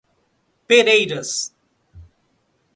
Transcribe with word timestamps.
Pereiras 0.67 1.53